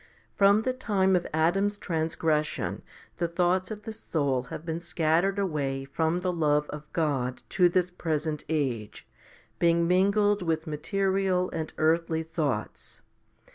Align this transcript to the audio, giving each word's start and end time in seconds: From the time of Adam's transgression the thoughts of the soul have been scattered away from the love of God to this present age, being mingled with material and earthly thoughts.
From 0.35 0.63
the 0.63 0.73
time 0.73 1.15
of 1.15 1.27
Adam's 1.31 1.77
transgression 1.77 2.81
the 3.17 3.27
thoughts 3.27 3.69
of 3.69 3.83
the 3.83 3.93
soul 3.93 4.41
have 4.49 4.65
been 4.65 4.79
scattered 4.79 5.37
away 5.37 5.85
from 5.85 6.21
the 6.21 6.33
love 6.33 6.67
of 6.71 6.91
God 6.91 7.43
to 7.49 7.69
this 7.69 7.91
present 7.91 8.43
age, 8.49 9.07
being 9.59 9.87
mingled 9.87 10.41
with 10.41 10.65
material 10.65 11.51
and 11.51 11.71
earthly 11.77 12.23
thoughts. 12.23 13.01